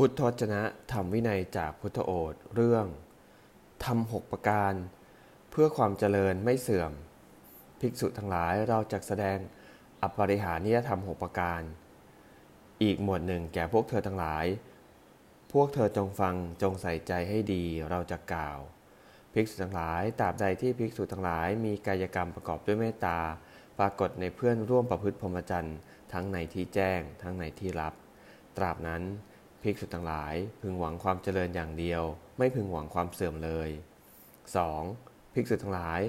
[0.00, 0.62] พุทธวจนะ
[0.92, 2.86] ธรรมวินัยจากพุทธโอษเรื่อง
[3.84, 4.72] ทำหกประการ
[5.50, 6.92] เพื่อความเจริญไม่เสื่อม
[7.80, 9.38] ภิกษุทั้งหลายเราจะแสดง
[10.02, 11.60] อปริหานิยธรรมหกประการ
[12.82, 14.46] อีกหมวดหนึ่งแก่พวกเธอทั้งหลาย
[15.52, 18.58] พวกเธอจงฟังจงใส่ใจให้ดีเราจะกล่าว
[19.32, 23.18] ภิกษุทั้งหลายตราบใดที่ภิกษุทั้งหลาย มีกายกรรมประกอบด้วยเมตตา
[23.78, 25.78] ปรากฏในเพื่อนร่วมประพฤติพรหมจรรย์
[26.12, 27.94] ทั้งในที่แจ้ง ทั้งในที่ลับ
[28.56, 29.04] ตราบนั้น
[29.62, 32.02] ภิกษุทั้งหลาย พึงหวังความเจริญอย่างเดียว
[32.38, 33.68] ไม่พึงหวังความเสื่อมเลย
[34.72, 35.34] 2.
[35.34, 36.00] ภิกษุทั้งหลาย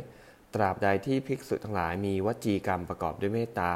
[0.56, 3.74] ตราบใดที่ภิกษุทั้งหลายมีวจีกรรมประกอบด้วยเมตตา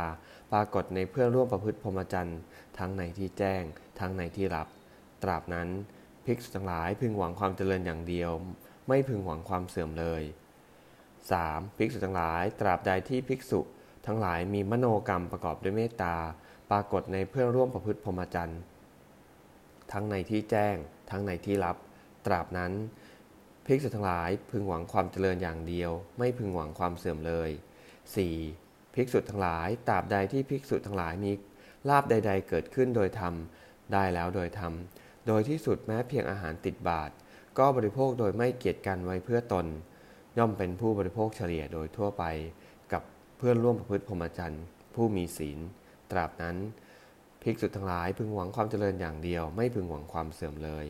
[0.51, 2.39] ปรากฏในเพื่อนร่วมประพฤติพรหมจรรย์
[2.77, 3.63] ทั้งในที่แจ้ง
[3.99, 4.67] ทั้งในที่ลับ
[5.23, 5.69] ตราบนั้น
[6.25, 8.31] ภิกษุทั้งหลายพึงหวังความเจริญอย่างเดียว
[8.87, 10.23] ไม่พึงหวังความเสื่อมเลย
[10.99, 11.77] 3.
[11.77, 13.59] ภิกษุทั้งหลาย ตราบใดที่ภิกษุ
[14.05, 16.15] ทั้งหลายมีมโนกรรมประกอบด้วยเมตตา
[16.71, 18.61] ปรากฏในเพื่อนร่วมประพฤติพรหมจรรย์
[19.91, 20.75] ทั้งในที่แจ้ง
[21.09, 21.77] ทั้งในที่ลับ
[22.25, 22.71] ตราบนั้น
[23.65, 27.49] ภิกษุทั้งหลายพึงหวังความเจริญอย่างเดียว ไม่พึงหวังความเสื่อมเลย
[28.21, 28.95] 4.
[28.95, 31.31] ภิกษุทั้งหลายตราบใดที่ภิกษุทั้งหลายมี
[31.89, 33.33] ลาบใด ๆ เกิดขึ้นโดยธรรม
[33.93, 34.73] ได้แล้วโดยธรรม
[35.27, 37.11] โดยที่สุดแม้เพียงอาหารติดบาท
[37.57, 39.65] ก็บริโภคโดยไม่เกียจกันไว้เพื่อตน
[40.37, 42.23] ย่อมเป็นผู้บริโภคเฉลี่ยโดยทั่วไป
[42.93, 43.03] กับ
[43.37, 44.63] เพื่อนร่วมประพฤติพรหมจรรย์
[44.95, 45.59] ผู้มีศีล
[46.11, 46.57] ตราบนั้น
[47.43, 50.85] ภิกษุทั้งหลายพึงหวังความเจริญอย่างเดียว ไม่พึงหวังความเสื่อมเลย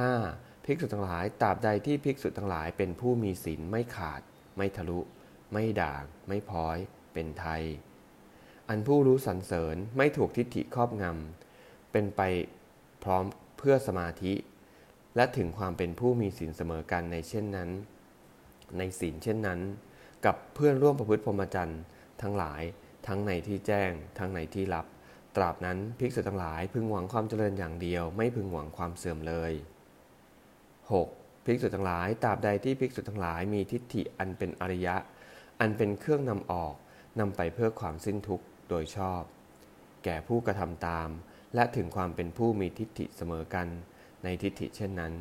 [0.00, 0.64] 5.
[0.64, 4.22] ภิกษุทั้งหลายตราบใดที่ภิกษุทั้งหลายเป็นผู้มีศีลไม่ขาด
[4.56, 5.00] ไม่ทะลุ
[5.52, 6.78] ไม่ด่าง ไม่พ้อย
[7.12, 7.62] เป็นไทย
[8.68, 12.20] อันผู้รู้สรรเสริญไม่ถูกทิฏฐิครอบงำเป็นไป
[13.04, 13.24] พร้อม
[13.58, 14.34] เพื่อสมาธิ
[15.16, 17.70] และถึงความเป็นผู้มีศีลเสมอกันในเช่นนั้น
[18.78, 19.60] ในศีลเช่นนั้น
[20.24, 21.82] กับเพื่อนร่วมประพฤติพรหมจรรย์
[22.22, 22.62] ทั้งหลาย
[23.06, 24.86] ทั้งในที่แจ้ง ทั้งในที่ลับ
[25.36, 29.52] ตราบนั้นภิกษุทั้งหลายพึงหวังความเจริญอย่างเดียว ไม่พึงหวังความเสื่อมเลย
[30.88, 31.44] 6.
[31.44, 34.96] ภิกษุทั้งหลายตราบใดที่ภิกษุทั้งหลายมีทิฏฐิอันเป็นอริยะ
[35.60, 36.74] อันเป็นเครื่องนำออก
[37.20, 39.22] นำไปเพื่อความสิ้นทุกข์โดยชอบ
[40.04, 41.08] แก่ผู้กระทำตาม
[41.54, 43.68] และถึงความเป็นผู้มีทิฏฐิเสมอกัน
[44.24, 45.12] ในทิฏฐิเช่นนั้น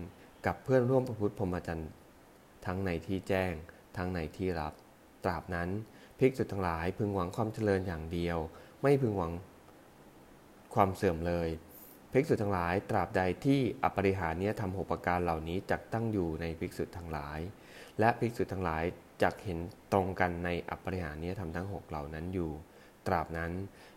[0.46, 1.92] กับเพื่อนร่วมประพฤติพรหมจรรย์
[2.66, 3.54] ทั้งในที่แจ้ง
[3.98, 4.74] ทั้งในที่รับ
[5.24, 5.70] ตราบนั้น
[6.20, 8.38] ภิกษุทั้งหลายพึงหวังความเจริญอย่างเดียว
[8.82, 9.32] ไม่พึงหวัง
[10.74, 11.50] ความเสื่อมเลย
[12.12, 17.40] ภิกษุทั้งหลายตราบใดที่อปริหารเนี้ยทำหกประการเหล่านี้จักตั้งอยู่ในภิกษุทั้งหลาย
[18.00, 18.84] และภิกษุทั้งหลาย
[19.24, 19.60] จักเห็น
[19.92, 22.52] ตรงกันในอปริหารเนี้ยทำทั้งหกเหล่านั้นอยู่
[23.08, 23.52] ตราบนั้น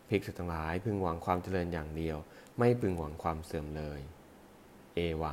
[0.08, 2.16] ภิกษุทั้งหลายพึงหวังความเจริญอย่างเดียว
[2.58, 4.00] ไม่พึงหวังความเสื่อมเลย
[4.94, 5.30] เอวัง